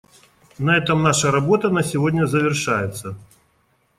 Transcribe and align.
На 0.57 0.77
этом 0.77 1.03
наша 1.03 1.29
работа 1.29 1.69
на 1.69 1.83
сегодня 1.83 2.25
завершается. 2.25 3.15